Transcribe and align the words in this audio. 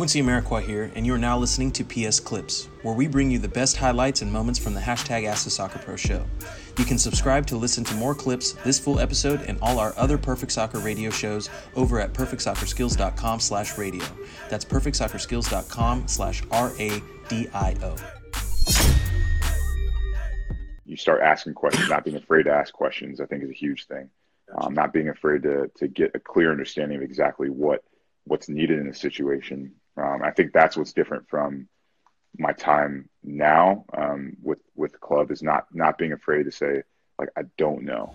Quincy 0.00 0.22
Amarikwa 0.22 0.62
here, 0.62 0.90
and 0.94 1.04
you 1.04 1.12
are 1.12 1.18
now 1.18 1.36
listening 1.36 1.70
to 1.70 1.84
PS 1.84 2.20
Clips, 2.20 2.70
where 2.80 2.94
we 2.94 3.06
bring 3.06 3.30
you 3.30 3.38
the 3.38 3.46
best 3.46 3.76
highlights 3.76 4.22
and 4.22 4.32
moments 4.32 4.58
from 4.58 4.72
the 4.72 4.80
hashtag 4.80 5.26
Ask 5.26 5.44
the 5.44 5.50
Soccer 5.50 5.78
Pro 5.78 5.94
show. 5.94 6.24
You 6.78 6.86
can 6.86 6.96
subscribe 6.96 7.46
to 7.48 7.58
listen 7.58 7.84
to 7.84 7.94
more 7.96 8.14
clips, 8.14 8.52
this 8.64 8.78
full 8.78 8.98
episode, 8.98 9.42
and 9.42 9.58
all 9.60 9.78
our 9.78 9.92
other 9.98 10.16
Perfect 10.16 10.52
Soccer 10.52 10.78
radio 10.78 11.10
shows 11.10 11.50
over 11.76 12.00
at 12.00 12.14
perfectsoccerskills.com 12.14 13.40
slash 13.40 13.76
radio. 13.76 14.02
That's 14.48 14.64
perfectsoccerskills.com 14.64 16.08
slash 16.08 16.42
R-A-D-I-O. 16.50 17.96
You 20.86 20.96
start 20.96 21.20
asking 21.20 21.52
questions, 21.52 21.90
not 21.90 22.06
being 22.06 22.16
afraid 22.16 22.44
to 22.44 22.52
ask 22.52 22.72
questions, 22.72 23.20
I 23.20 23.26
think 23.26 23.44
is 23.44 23.50
a 23.50 23.52
huge 23.52 23.86
thing. 23.86 24.08
Um, 24.56 24.72
not 24.72 24.94
being 24.94 25.10
afraid 25.10 25.42
to, 25.42 25.70
to 25.76 25.88
get 25.88 26.12
a 26.14 26.18
clear 26.18 26.50
understanding 26.50 26.96
of 26.96 27.02
exactly 27.02 27.50
what 27.50 27.84
what's 28.24 28.48
needed 28.48 28.78
in 28.78 28.86
a 28.86 28.94
situation. 28.94 29.72
Um, 29.96 30.22
I 30.22 30.30
think 30.30 30.52
that's 30.52 30.76
what's 30.76 30.92
different 30.92 31.28
from 31.28 31.68
my 32.38 32.52
time 32.52 33.08
now 33.22 33.84
um, 33.96 34.36
with 34.42 34.60
with 34.76 34.92
the 34.92 34.98
club 34.98 35.30
is 35.30 35.42
not 35.42 35.66
not 35.72 35.98
being 35.98 36.12
afraid 36.12 36.44
to 36.44 36.52
say 36.52 36.82
like 37.18 37.28
I 37.36 37.42
don't 37.58 37.82
know. 37.82 38.14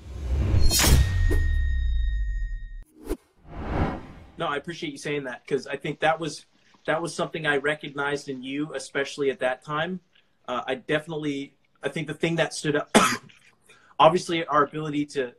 No, 4.38 4.48
I 4.48 4.57
appreciate 4.57 4.91
you 4.91 4.98
saying 4.98 5.25
that 5.25 5.41
because 5.45 5.67
I 5.67 5.77
think 5.77 6.01
that 6.01 6.20
was 6.20 6.45
that 6.85 7.01
was 7.01 7.13
something 7.13 7.45
I 7.45 7.57
recognized 7.57 8.29
in 8.29 8.43
you, 8.43 8.73
especially 8.73 9.29
at 9.29 9.39
that 9.39 9.63
time. 9.63 9.99
Uh, 10.48 10.62
I 10.67 10.76
definitely, 10.76 11.55
I 11.81 11.89
think 11.89 12.07
the 12.07 12.13
thing 12.13 12.35
that 12.35 12.53
stood 12.53 12.76
up, 12.76 12.95
obviously, 13.99 14.45
our 14.45 14.63
ability 14.63 15.05
to. 15.07 15.34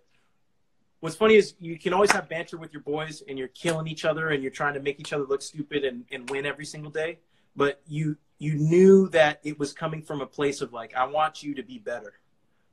What's 1.06 1.14
funny 1.14 1.36
is 1.36 1.54
you 1.60 1.78
can 1.78 1.92
always 1.92 2.10
have 2.10 2.28
banter 2.28 2.56
with 2.56 2.72
your 2.72 2.82
boys, 2.82 3.22
and 3.28 3.38
you're 3.38 3.46
killing 3.46 3.86
each 3.86 4.04
other, 4.04 4.30
and 4.30 4.42
you're 4.42 4.50
trying 4.50 4.74
to 4.74 4.80
make 4.80 4.98
each 4.98 5.12
other 5.12 5.22
look 5.22 5.40
stupid 5.40 5.84
and, 5.84 6.04
and 6.10 6.28
win 6.28 6.44
every 6.44 6.64
single 6.64 6.90
day. 6.90 7.20
But 7.54 7.80
you 7.86 8.16
you 8.40 8.56
knew 8.56 9.08
that 9.10 9.38
it 9.44 9.56
was 9.56 9.72
coming 9.72 10.02
from 10.02 10.20
a 10.20 10.26
place 10.26 10.62
of 10.62 10.72
like, 10.72 10.96
I 10.96 11.06
want 11.06 11.44
you 11.44 11.54
to 11.54 11.62
be 11.62 11.78
better, 11.78 12.14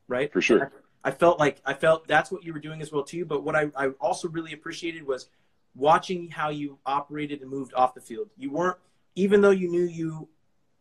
right? 0.08 0.34
For 0.34 0.42
sure. 0.42 0.72
I, 1.04 1.10
I 1.10 1.12
felt 1.12 1.38
like 1.38 1.62
I 1.64 1.76
felt 1.76 2.08
that's 2.08 2.32
what 2.32 2.44
you 2.44 2.54
were 2.54 2.60
doing 2.60 2.82
as 2.82 2.92
well 2.92 3.04
too. 3.04 3.24
But 3.24 3.44
what 3.44 3.56
I, 3.56 3.70
I 3.76 3.90
also 4.02 4.28
really 4.28 4.54
appreciated 4.54 5.06
was 5.06 5.30
watching 5.76 6.32
how 6.32 6.50
you 6.50 6.80
operated 6.88 7.42
and 7.42 7.52
moved 7.52 7.76
off 7.76 7.94
the 7.94 8.02
field. 8.02 8.32
You 8.36 8.50
weren't, 8.50 8.78
even 9.14 9.42
though 9.42 9.52
you 9.52 9.70
knew 9.70 9.84
you 9.84 10.28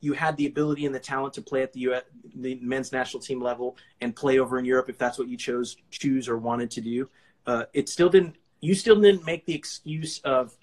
you 0.01 0.15
had 0.15 0.39
the 0.39 0.47
ability 0.47 0.87
and 0.87 0.95
the 0.95 1.01
talent 1.01 1.35
to 1.35 1.43
play 1.43 1.63
at 1.63 1.75
the 1.75 1.81
US, 1.81 2.05
the 2.35 2.59
men's 2.63 2.93
national 2.93 3.23
team 3.23 3.43
level 3.43 3.77
and 4.01 4.17
play 4.17 4.39
over 4.39 4.59
in 4.59 4.65
Europe 4.65 4.89
if 4.89 4.97
that's 4.97 5.19
what 5.19 5.29
you 5.29 5.37
chose 5.37 5.77
choose 5.91 6.31
or 6.31 6.39
wanted 6.39 6.71
to 6.71 6.81
do. 6.81 7.11
Uh, 7.47 7.65
it 7.73 7.89
still 7.89 8.09
didn't. 8.09 8.37
You 8.61 8.75
still 8.75 9.01
didn't 9.01 9.25
make 9.27 9.45
the 9.47 9.55
excuse 9.55 10.21
of 10.21 10.57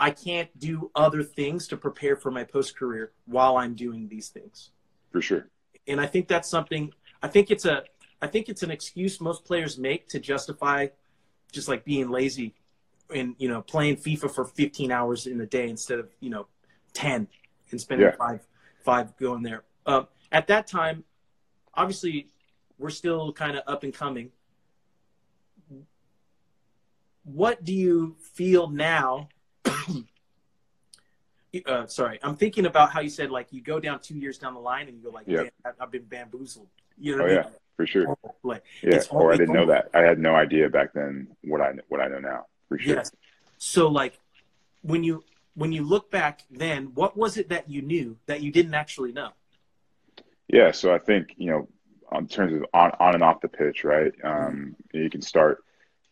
I 0.00 0.10
can't 0.10 0.56
do 0.58 0.90
other 0.94 1.22
things 1.22 1.66
to 1.68 1.76
prepare 1.76 2.16
for 2.16 2.30
my 2.30 2.44
post 2.44 2.76
career 2.76 3.12
while 3.26 3.56
I'm 3.56 3.74
doing 3.74 4.08
these 4.08 4.28
things. 4.28 4.70
For 5.10 5.20
sure. 5.20 5.48
And 5.86 6.00
I 6.00 6.06
think 6.06 6.28
that's 6.28 6.48
something. 6.48 6.92
I 7.22 7.28
think 7.28 7.50
it's 7.50 7.64
a. 7.64 7.84
I 8.20 8.26
think 8.26 8.48
it's 8.48 8.62
an 8.64 8.70
excuse 8.72 9.20
most 9.20 9.44
players 9.44 9.78
make 9.78 10.08
to 10.08 10.18
justify 10.18 10.88
just 11.52 11.68
like 11.68 11.84
being 11.84 12.10
lazy 12.10 12.54
and 13.14 13.34
you 13.38 13.48
know 13.48 13.62
playing 13.62 13.96
FIFA 13.96 14.30
for 14.34 14.44
15 14.44 14.90
hours 14.92 15.26
in 15.26 15.40
a 15.40 15.46
day 15.46 15.68
instead 15.68 15.98
of 15.98 16.10
you 16.20 16.28
know 16.28 16.46
10 16.94 17.26
and 17.70 17.80
spending 17.80 18.08
Yeah. 18.08 18.16
five 18.16 18.40
five 18.84 19.16
going 19.16 19.42
there. 19.42 19.64
Um, 19.86 20.08
at 20.32 20.46
that 20.48 20.66
time, 20.66 21.04
obviously, 21.74 22.28
we're 22.78 22.90
still 22.90 23.32
kind 23.32 23.56
of 23.56 23.62
up 23.66 23.82
and 23.84 23.94
coming. 23.94 24.30
What 27.32 27.62
do 27.62 27.74
you 27.74 28.16
feel 28.20 28.68
now? 28.68 29.28
uh, 31.66 31.86
sorry, 31.86 32.18
I'm 32.22 32.36
thinking 32.36 32.64
about 32.64 32.90
how 32.90 33.00
you 33.00 33.10
said 33.10 33.30
like 33.30 33.52
you 33.52 33.60
go 33.60 33.78
down 33.78 34.00
two 34.00 34.16
years 34.16 34.38
down 34.38 34.54
the 34.54 34.60
line 34.60 34.88
and 34.88 34.96
you 34.96 35.02
go 35.02 35.10
like, 35.10 35.26
Yeah. 35.26 35.44
I've 35.78 35.90
been 35.90 36.04
bamboozled. 36.04 36.68
You 36.96 37.16
know 37.16 37.24
Oh 37.24 37.28
yeah, 37.28 37.48
for 37.76 37.86
sure. 37.86 38.16
Like, 38.42 38.64
Yeah. 38.82 39.00
Or 39.10 39.32
I 39.32 39.36
didn't 39.36 39.54
know 39.54 39.66
that. 39.66 39.90
I 39.92 40.00
had 40.00 40.18
no 40.18 40.34
idea 40.34 40.70
back 40.70 40.94
then 40.94 41.28
what 41.44 41.60
I 41.60 41.74
what 41.88 42.00
I 42.00 42.08
know 42.08 42.18
now. 42.18 42.46
For 42.68 42.78
sure. 42.78 42.96
Yes. 42.96 43.12
So 43.58 43.88
like 43.88 44.18
when 44.82 45.04
you 45.04 45.22
when 45.54 45.72
you 45.72 45.82
look 45.82 46.10
back 46.10 46.44
then, 46.50 46.92
what 46.94 47.16
was 47.16 47.36
it 47.36 47.50
that 47.50 47.68
you 47.68 47.82
knew 47.82 48.16
that 48.26 48.40
you 48.40 48.50
didn't 48.50 48.74
actually 48.74 49.12
know? 49.12 49.32
Yeah, 50.48 50.70
so 50.70 50.94
I 50.94 50.98
think 50.98 51.34
you 51.36 51.50
know, 51.50 51.68
in 52.16 52.26
terms 52.26 52.54
of 52.54 52.64
on, 52.72 52.92
on 52.98 53.14
and 53.14 53.22
off 53.22 53.42
the 53.42 53.48
pitch, 53.48 53.84
right? 53.84 54.12
Um, 54.24 54.76
you 54.94 55.10
can 55.10 55.20
start 55.20 55.62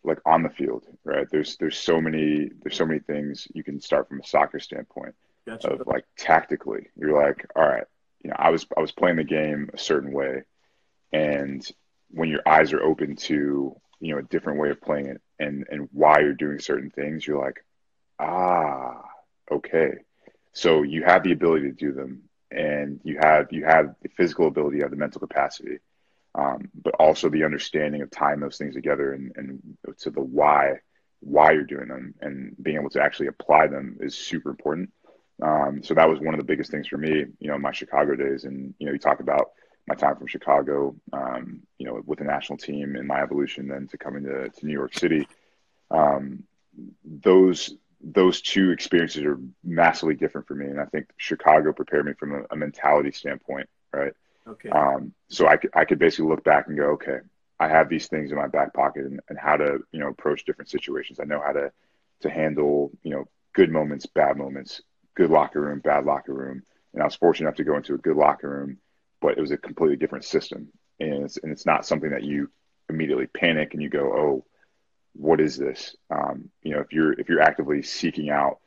like 0.07 0.19
on 0.25 0.43
the 0.43 0.49
field, 0.49 0.85
right? 1.03 1.27
There's 1.29 1.57
there's 1.57 1.77
so 1.77 1.99
many 2.01 2.49
there's 2.63 2.77
so 2.77 2.85
many 2.85 2.99
things 2.99 3.47
you 3.53 3.63
can 3.63 3.81
start 3.81 4.07
from 4.07 4.21
a 4.21 4.25
soccer 4.25 4.59
standpoint 4.59 5.15
Gotcha. 5.45 5.73
of 5.73 5.87
like 5.87 6.05
tactically. 6.17 6.87
You're 6.95 7.19
like, 7.21 7.45
all 7.55 7.67
right, 7.67 7.83
you 8.23 8.29
know, 8.29 8.35
I 8.39 8.49
was 8.49 8.65
I 8.75 8.81
was 8.81 8.91
playing 8.91 9.17
the 9.17 9.23
game 9.23 9.69
a 9.73 9.77
certain 9.77 10.11
way, 10.11 10.43
and 11.11 11.65
when 12.11 12.29
your 12.29 12.41
eyes 12.47 12.73
are 12.73 12.81
open 12.81 13.15
to 13.17 13.75
you 13.99 14.13
know 14.13 14.19
a 14.19 14.23
different 14.23 14.59
way 14.59 14.69
of 14.69 14.81
playing 14.81 15.07
it 15.07 15.21
and 15.39 15.65
and 15.69 15.89
why 15.91 16.19
you're 16.19 16.33
doing 16.33 16.59
certain 16.59 16.89
things, 16.89 17.27
you're 17.27 17.41
like, 17.43 17.63
ah, 18.19 19.03
okay. 19.51 19.91
So 20.53 20.81
you 20.81 21.03
have 21.03 21.23
the 21.23 21.33
ability 21.33 21.67
to 21.67 21.73
do 21.73 21.91
them, 21.91 22.23
and 22.49 22.99
you 23.03 23.17
have 23.19 23.51
you 23.51 23.65
have 23.65 23.95
the 24.01 24.09
physical 24.09 24.47
ability, 24.47 24.77
you 24.77 24.83
have 24.83 24.91
the 24.91 24.97
mental 24.97 25.19
capacity, 25.19 25.79
um, 26.37 26.69
but 26.83 26.93
also 26.95 27.29
the 27.29 27.43
understanding 27.43 28.01
of 28.01 28.11
tying 28.11 28.39
those 28.39 28.57
things 28.57 28.75
together 28.75 29.13
and 29.13 29.31
and 29.35 29.77
to 29.97 30.09
the 30.09 30.21
why 30.21 30.79
why 31.19 31.51
you're 31.51 31.63
doing 31.63 31.87
them 31.87 32.13
and 32.21 32.55
being 32.61 32.77
able 32.77 32.91
to 32.91 33.01
actually 33.01 33.27
apply 33.27 33.65
them 33.67 33.97
is 33.99 34.15
super 34.15 34.51
important. 34.51 34.91
Um, 35.41 35.81
so 35.83 35.93
that 35.95 36.09
was 36.09 36.19
one 36.19 36.33
of 36.33 36.39
the 36.39 36.45
biggest 36.45 36.71
things 36.71 36.87
for 36.87 36.97
me, 36.97 37.25
you 37.39 37.47
know, 37.47 37.57
my 37.57 37.71
Chicago 37.71 38.15
days. 38.15 38.43
And 38.43 38.73
you 38.77 38.85
know, 38.85 38.93
you 38.93 38.99
talk 38.99 39.19
about 39.19 39.51
my 39.87 39.95
time 39.95 40.15
from 40.15 40.27
Chicago, 40.27 40.95
um, 41.13 41.61
you 41.77 41.87
know, 41.87 42.01
with 42.05 42.19
the 42.19 42.25
national 42.25 42.57
team 42.57 42.95
and 42.95 43.07
my 43.07 43.21
evolution, 43.21 43.67
then 43.67 43.87
to 43.87 43.97
coming 43.97 44.23
to, 44.23 44.49
to 44.49 44.65
New 44.65 44.73
York 44.73 44.93
City. 44.93 45.27
Um, 45.89 46.43
those 47.03 47.75
those 47.99 48.41
two 48.41 48.69
experiences 48.69 49.23
are 49.23 49.39
massively 49.63 50.13
different 50.13 50.47
for 50.47 50.53
me, 50.53 50.67
and 50.67 50.79
I 50.79 50.85
think 50.85 51.09
Chicago 51.17 51.73
prepared 51.73 52.05
me 52.05 52.13
from 52.13 52.33
a, 52.33 52.41
a 52.51 52.55
mentality 52.55 53.11
standpoint, 53.11 53.69
right? 53.91 54.13
Okay. 54.47 54.69
Um, 54.69 55.13
so 55.29 55.47
I 55.47 55.57
I 55.73 55.85
could 55.85 55.99
basically 55.99 56.29
look 56.29 56.43
back 56.43 56.67
and 56.67 56.77
go, 56.77 56.91
okay, 56.91 57.19
I 57.59 57.67
have 57.67 57.89
these 57.89 58.07
things 58.07 58.31
in 58.31 58.37
my 58.37 58.47
back 58.47 58.73
pocket 58.73 59.05
and, 59.05 59.19
and 59.29 59.37
how 59.37 59.57
to, 59.57 59.79
you 59.91 59.99
know, 59.99 60.09
approach 60.09 60.45
different 60.45 60.69
situations. 60.69 61.19
I 61.19 61.25
know 61.25 61.41
how 61.43 61.53
to, 61.53 61.71
to 62.21 62.29
handle, 62.29 62.91
you 63.03 63.11
know, 63.11 63.27
good 63.53 63.71
moments, 63.71 64.05
bad 64.05 64.37
moments, 64.37 64.81
good 65.15 65.31
locker 65.31 65.61
room, 65.61 65.79
bad 65.79 66.05
locker 66.05 66.33
room. 66.33 66.63
And 66.93 67.01
I 67.01 67.05
was 67.05 67.15
fortunate 67.15 67.47
enough 67.47 67.57
to 67.57 67.63
go 67.63 67.75
into 67.75 67.95
a 67.95 67.99
good 67.99 68.15
locker 68.15 68.49
room, 68.49 68.77
but 69.21 69.37
it 69.37 69.41
was 69.41 69.51
a 69.51 69.57
completely 69.57 69.97
different 69.97 70.25
system. 70.25 70.67
And 70.99 71.25
it's, 71.25 71.37
and 71.37 71.51
it's 71.51 71.65
not 71.65 71.85
something 71.85 72.11
that 72.11 72.23
you 72.23 72.51
immediately 72.89 73.27
panic 73.27 73.73
and 73.73 73.81
you 73.81 73.89
go, 73.89 74.13
oh, 74.13 74.45
what 75.13 75.41
is 75.41 75.57
this? 75.57 75.95
Um, 76.11 76.49
you 76.61 76.73
know, 76.73 76.79
if 76.79 76.93
you're, 76.93 77.13
if 77.13 77.27
you're 77.27 77.41
actively 77.41 77.81
seeking 77.81 78.29
out 78.29 78.59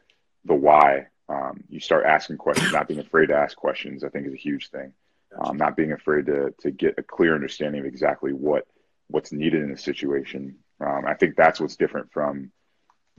the 0.44 0.54
why, 0.54 1.06
um, 1.28 1.62
you 1.68 1.78
start 1.78 2.06
asking 2.06 2.38
questions, 2.38 2.72
not 2.72 2.88
being 2.88 2.98
afraid 2.98 3.26
to 3.26 3.36
ask 3.36 3.56
questions, 3.56 4.02
I 4.02 4.08
think 4.08 4.26
is 4.26 4.34
a 4.34 4.36
huge 4.36 4.70
thing 4.70 4.92
um, 5.38 5.56
not 5.56 5.76
being 5.76 5.92
afraid 5.92 6.26
to 6.26 6.54
to 6.60 6.70
get 6.70 6.98
a 6.98 7.02
clear 7.02 7.34
understanding 7.34 7.80
of 7.80 7.86
exactly 7.86 8.32
what 8.32 8.66
what's 9.08 9.32
needed 9.32 9.62
in 9.62 9.72
a 9.72 9.78
situation. 9.78 10.56
Um, 10.80 11.04
I 11.06 11.14
think 11.14 11.36
that's 11.36 11.60
what's 11.60 11.76
different 11.76 12.12
from 12.12 12.52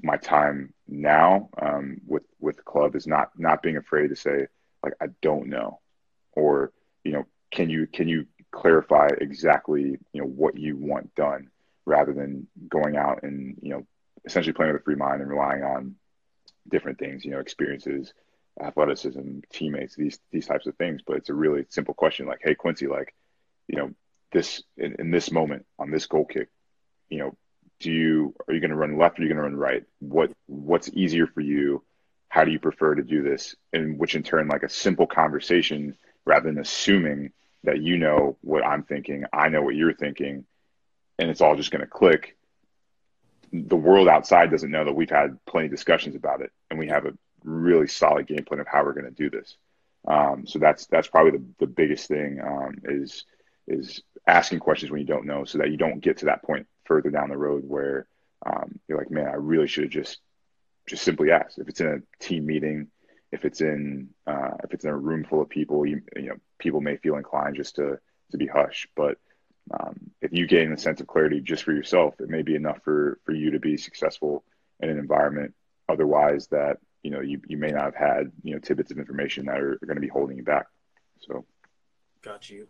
my 0.01 0.17
time 0.17 0.73
now 0.87 1.49
um, 1.61 2.01
with 2.07 2.23
with 2.39 2.57
the 2.57 2.63
club 2.63 2.95
is 2.95 3.07
not 3.07 3.31
not 3.37 3.61
being 3.61 3.77
afraid 3.77 4.09
to 4.09 4.15
say 4.15 4.47
like 4.83 4.93
I 5.01 5.07
don't 5.21 5.47
know, 5.47 5.79
or 6.33 6.71
you 7.03 7.11
know 7.11 7.25
can 7.51 7.69
you 7.69 7.87
can 7.87 8.07
you 8.07 8.25
clarify 8.51 9.09
exactly 9.19 9.97
you 10.13 10.21
know 10.21 10.27
what 10.27 10.57
you 10.57 10.75
want 10.75 11.13
done? 11.15 11.49
Rather 11.85 12.13
than 12.13 12.47
going 12.69 12.95
out 12.95 13.23
and 13.23 13.57
you 13.61 13.71
know 13.71 13.85
essentially 14.25 14.53
playing 14.53 14.73
with 14.73 14.81
a 14.81 14.83
free 14.83 14.95
mind 14.95 15.21
and 15.21 15.29
relying 15.29 15.63
on 15.63 15.95
different 16.69 16.99
things 16.99 17.25
you 17.25 17.31
know 17.31 17.39
experiences 17.39 18.13
athleticism, 18.59 19.39
teammates, 19.51 19.95
these 19.95 20.19
these 20.31 20.47
types 20.47 20.67
of 20.67 20.75
things. 20.75 21.01
But 21.05 21.17
it's 21.17 21.29
a 21.29 21.33
really 21.33 21.65
simple 21.69 21.93
question, 21.93 22.25
like, 22.27 22.41
hey 22.43 22.55
Quincy, 22.55 22.87
like, 22.87 23.13
you 23.67 23.77
know, 23.77 23.91
this 24.31 24.63
in, 24.77 24.95
in 24.99 25.11
this 25.11 25.31
moment 25.31 25.65
on 25.79 25.91
this 25.91 26.07
goal 26.07 26.25
kick, 26.25 26.49
you 27.09 27.19
know, 27.19 27.35
do 27.79 27.91
you 27.91 28.35
are 28.47 28.53
you 28.53 28.59
going 28.59 28.71
to 28.71 28.77
run 28.77 28.97
left 28.97 29.19
or 29.19 29.21
are 29.21 29.25
you 29.25 29.29
going 29.29 29.37
to 29.37 29.43
run 29.43 29.55
right? 29.55 29.83
What 29.99 30.31
what's 30.47 30.89
easier 30.93 31.27
for 31.27 31.41
you? 31.41 31.83
How 32.29 32.45
do 32.45 32.51
you 32.51 32.59
prefer 32.59 32.95
to 32.95 33.03
do 33.03 33.23
this? 33.23 33.55
And 33.73 33.99
which 33.99 34.15
in 34.15 34.23
turn, 34.23 34.47
like 34.47 34.63
a 34.63 34.69
simple 34.69 35.07
conversation 35.07 35.97
rather 36.25 36.49
than 36.49 36.59
assuming 36.59 37.31
that 37.63 37.81
you 37.81 37.97
know 37.97 38.37
what 38.41 38.65
I'm 38.65 38.83
thinking, 38.83 39.25
I 39.33 39.49
know 39.49 39.61
what 39.61 39.75
you're 39.75 39.93
thinking, 39.93 40.45
and 41.19 41.29
it's 41.29 41.41
all 41.41 41.55
just 41.55 41.71
going 41.71 41.81
to 41.81 41.87
click. 41.87 42.37
The 43.53 43.75
world 43.75 44.07
outside 44.07 44.49
doesn't 44.49 44.71
know 44.71 44.85
that 44.85 44.95
we've 44.95 45.09
had 45.09 45.37
plenty 45.45 45.65
of 45.65 45.71
discussions 45.71 46.15
about 46.15 46.41
it, 46.41 46.51
and 46.69 46.79
we 46.79 46.87
have 46.87 47.05
a 47.05 47.13
really 47.43 47.87
solid 47.87 48.27
game 48.27 48.43
plan 48.45 48.59
of 48.59 48.67
how 48.67 48.83
we're 48.83 48.93
going 48.93 49.05
to 49.05 49.11
do 49.11 49.29
this. 49.29 49.55
Um, 50.07 50.45
so 50.47 50.59
that's 50.59 50.87
that's 50.87 51.07
probably 51.07 51.31
the, 51.31 51.45
the 51.59 51.67
biggest 51.67 52.07
thing 52.07 52.39
um, 52.41 52.79
is 52.85 53.25
is 53.67 54.01
asking 54.27 54.59
questions 54.59 54.91
when 54.91 55.01
you 55.01 55.07
don't 55.07 55.25
know, 55.25 55.45
so 55.45 55.59
that 55.59 55.71
you 55.71 55.77
don't 55.77 55.99
get 55.99 56.17
to 56.17 56.25
that 56.25 56.43
point 56.43 56.67
further 56.85 57.09
down 57.09 57.29
the 57.29 57.37
road 57.37 57.63
where 57.67 58.07
um, 58.45 58.79
you're 58.87 58.97
like, 58.97 59.11
man, 59.11 59.27
I 59.27 59.35
really 59.35 59.67
should 59.67 59.83
have 59.83 59.91
just 59.91 60.19
just 60.87 61.03
simply 61.03 61.31
asked. 61.31 61.59
If 61.59 61.69
it's 61.69 61.81
in 61.81 61.87
a 61.87 62.23
team 62.23 62.45
meeting 62.45 62.87
if 63.31 63.45
it's 63.45 63.61
in 63.61 64.09
uh, 64.27 64.51
if 64.63 64.73
it's 64.73 64.83
in 64.83 64.89
a 64.89 64.97
room 64.97 65.23
full 65.23 65.41
of 65.41 65.49
people, 65.49 65.85
you, 65.85 66.01
you 66.15 66.29
know 66.29 66.35
people 66.59 66.81
may 66.81 66.97
feel 66.97 67.15
inclined 67.15 67.55
just 67.55 67.75
to 67.75 67.97
to 68.31 68.37
be 68.37 68.47
hushed. 68.47 68.87
But 68.95 69.17
um, 69.71 70.11
if 70.21 70.33
you 70.33 70.47
gain 70.47 70.71
a 70.71 70.77
sense 70.77 71.01
of 71.01 71.07
clarity 71.07 71.39
just 71.39 71.63
for 71.63 71.71
yourself, 71.71 72.15
it 72.19 72.29
may 72.29 72.41
be 72.41 72.55
enough 72.55 72.79
for 72.83 73.19
for 73.25 73.33
you 73.33 73.51
to 73.51 73.59
be 73.59 73.77
successful 73.77 74.43
in 74.79 74.89
an 74.89 74.99
environment 74.99 75.53
otherwise 75.87 76.47
that 76.47 76.77
you 77.03 77.11
know 77.11 77.21
you, 77.21 77.41
you 77.47 77.57
may 77.57 77.69
not 77.69 77.85
have 77.85 77.95
had 77.95 78.31
you 78.43 78.53
know 78.53 78.59
tidbits 78.59 78.91
of 78.91 78.97
information 78.97 79.45
that 79.45 79.57
are, 79.57 79.73
are 79.73 79.85
going 79.85 79.95
to 79.95 80.01
be 80.01 80.07
holding 80.07 80.37
you 80.37 80.43
back. 80.43 80.67
So, 81.19 81.45
got 82.21 82.49
you. 82.49 82.67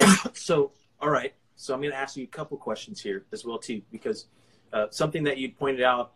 so, 0.32 0.72
all 1.00 1.10
right. 1.10 1.34
So 1.56 1.74
I'm 1.74 1.80
going 1.80 1.92
to 1.92 1.98
ask 1.98 2.16
you 2.16 2.24
a 2.24 2.26
couple 2.26 2.56
questions 2.56 3.02
here 3.02 3.26
as 3.32 3.44
well 3.44 3.58
too, 3.58 3.82
because 3.92 4.26
uh, 4.72 4.86
something 4.90 5.24
that 5.24 5.36
you 5.36 5.50
pointed 5.50 5.82
out 5.82 6.12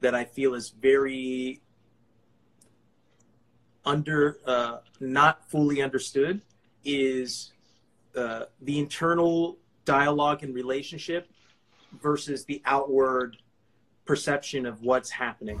that 0.00 0.14
I 0.14 0.24
feel 0.24 0.54
is 0.54 0.70
very 0.70 1.60
under 3.84 4.38
uh, 4.46 4.78
not 5.00 5.48
fully 5.50 5.82
understood 5.82 6.40
is 6.84 7.52
uh, 8.16 8.44
the 8.62 8.78
internal 8.78 9.58
dialogue 9.84 10.42
and 10.42 10.54
relationship 10.54 11.28
versus 12.00 12.44
the 12.44 12.62
outward 12.64 13.36
perception 14.04 14.66
of 14.66 14.82
what's 14.82 15.10
happening. 15.10 15.60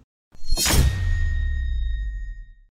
you 0.57 1.00